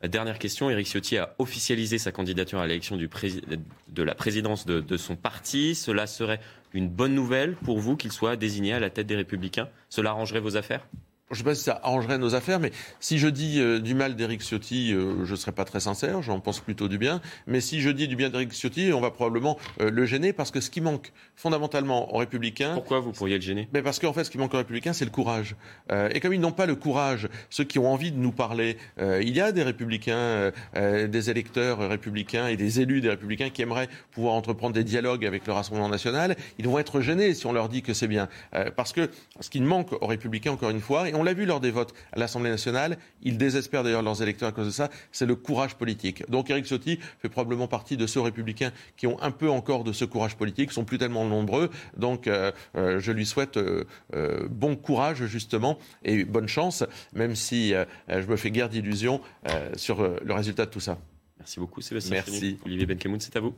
Dernière 0.04 0.38
question, 0.40 0.70
Éric 0.70 0.88
Ciotti 0.88 1.18
a 1.18 1.34
officialisé 1.40 1.98
sa 1.98 2.12
candidature 2.12 2.60
à 2.60 2.68
l'élection 2.68 2.98
de 2.98 4.04
la 4.04 4.16
présidence 4.16 4.66
de, 4.66 4.98
son 4.98 5.16
parti. 5.16 5.74
Cela 5.74 6.06
serait 6.06 6.40
une 6.74 6.90
bonne 6.90 7.16
nouvelle 7.16 7.56
pour 7.56 7.80
vous 7.80 7.96
qu'il 7.96 8.12
soit 8.12 8.36
désigné 8.36 8.74
à 8.74 8.80
la 8.80 8.90
tête 8.90 9.08
des 9.08 9.16
Républicains? 9.16 9.70
Cela 9.90 10.12
arrangerait 10.12 10.42
vos 10.42 10.58
affaires? 10.58 10.86
Je 11.32 11.34
ne 11.34 11.38
sais 11.40 11.44
pas 11.44 11.56
si 11.56 11.64
ça 11.64 11.80
arrangerait 11.82 12.20
nos 12.20 12.36
affaires, 12.36 12.60
mais 12.60 12.72
si 13.00 13.18
je 13.18 13.28
dis 13.28 13.60
euh, 13.60 13.80
du 13.80 13.96
mal 13.96 14.16
d'Éric 14.16 14.42
Ciotti, 14.44 14.94
euh, 14.94 15.26
je 15.26 15.32
ne 15.32 15.36
serai 15.36 15.52
pas 15.52 15.66
très 15.66 15.80
sincère, 15.80 16.22
j'en 16.22 16.40
pense 16.40 16.60
plutôt 16.60 16.88
du 16.88 17.00
bien. 17.00 17.20
Mais 17.48 17.62
si 17.62 17.82
je 17.82 17.90
dis 17.90 18.08
du 18.08 18.16
bien 18.16 18.30
d'Éric 18.30 18.52
Ciotti, 18.54 18.94
on 18.94 19.02
va 19.02 19.10
probablement 19.10 19.58
euh, 19.82 19.90
le 19.90 20.06
gêner, 20.06 20.34
parce 20.34 20.52
que 20.52 20.62
ce 20.62 20.70
qui 20.70 20.82
manque 20.82 21.12
fondamentalement 21.36 22.14
aux 22.14 22.20
Républicains... 22.20 22.76
Pourquoi 22.76 23.00
vous 23.00 23.12
pourriez 23.12 23.38
le 23.38 23.42
gêner? 23.42 23.68
Mais 23.74 23.82
Parce 23.82 23.98
qu'en 23.98 24.14
fait, 24.14 24.24
ce 24.24 24.30
qui 24.30 24.38
manque 24.38 24.54
aux 24.54 24.58
Républicains, 24.58 24.94
c'est 24.94 25.06
le 25.06 25.12
courage. 25.12 25.56
et 25.92 26.20
comme 26.20 26.34
ils 26.34 26.40
n'ont 26.40 26.52
pas 26.52 26.66
le 26.66 26.76
courage, 26.76 27.28
ceux 27.50 27.64
qui 27.64 27.80
ont 27.80 27.92
envie 27.92 28.12
de 28.12 28.18
nous 28.18 28.32
parler, 28.32 28.78
il 29.00 29.30
y 29.30 29.42
a 29.42 29.52
des 29.52 29.64
Républicains, 29.64 30.52
des 30.76 31.30
électeurs 31.30 31.90
républicains 31.90 32.48
et 32.48 32.56
des 32.56 32.80
élus 32.82 33.02
des 33.02 33.10
Républicains 33.10 33.50
qui 33.50 33.62
aimeraient 33.62 33.90
pouvoir 34.12 34.34
entreprendre 34.34 34.74
des 34.74 34.84
dialogues 34.84 35.26
avec 35.26 35.46
le 35.46 35.54
Rassemblement 35.54 35.90
national. 35.90 36.36
Ils 36.58 36.68
vont 36.68 36.80
être 36.80 37.02
gênés 37.02 37.34
si 37.34 37.46
on 37.46 37.54
leur 37.54 37.70
dit 37.70 37.82
que 37.82 37.94
c'est 37.94 38.08
bien. 38.08 38.30
parce 38.76 38.94
que 38.94 39.10
ce 39.40 39.50
qui 39.50 39.62
manque 39.62 39.92
aux 40.02 40.08
Républicains, 40.08 40.52
encore 40.52 40.70
une 40.70 40.82
fois, 40.82 41.06
on 41.16 41.24
l'a 41.26 41.34
vu 41.34 41.46
lors 41.46 41.60
des 41.60 41.72
votes 41.72 41.94
à 42.14 42.20
l'Assemblée 42.20 42.50
nationale, 42.50 42.98
ils 43.22 43.38
désespèrent 43.38 43.84
d'ailleurs 43.84 44.02
leurs 44.02 44.22
électeurs 44.22 44.50
à 44.50 44.52
cause 44.52 44.68
de 44.68 44.72
ça, 44.72 44.90
c'est 45.12 45.26
le 45.26 45.36
courage 45.36 45.76
politique. 45.76 46.24
Donc 46.30 46.50
Éric 46.50 46.66
Ciotti 46.66 47.00
fait 47.20 47.30
probablement 47.30 47.68
partie 47.68 47.98
de 47.98 48.08
ceux 48.08 48.22
républicains 48.22 48.72
qui 48.96 49.08
ont 49.08 49.22
un 49.22 49.32
peu 49.32 49.50
encore 49.50 49.84
de 49.84 49.92
ce 49.92 50.06
courage 50.06 50.38
politique, 50.38 50.72
sont 50.72 50.86
plus 50.86 50.98
tellement 50.98 51.26
nombreux, 51.26 51.70
donc 51.98 52.28
euh, 52.28 52.52
euh, 52.76 53.00
je 53.00 53.12
lui 53.12 53.26
souhaite 53.26 53.58
euh, 53.58 53.84
bon 54.50 54.76
courage 54.76 55.26
justement 55.26 55.78
et 56.04 56.24
bonne 56.24 56.48
chance, 56.48 56.84
même 57.14 57.36
si 57.36 57.74
je 58.08 58.28
me 58.28 58.36
fais 58.36 58.52
guère 58.52 58.70
d'illusions 58.70 59.22
sur 59.76 60.02
le 60.02 60.34
résultat 60.34 60.66
de 60.66 60.72
tout 60.72 60.80
ça. 60.80 60.98
Merci 61.40 61.60
beaucoup 61.60 61.82
Sébastien. 61.82 62.14
Merci. 62.14 62.58
Olivier 62.66 62.86
Benkemoun, 62.86 63.20
c'est 63.20 63.36
à 63.36 63.40
vous. 63.40 63.56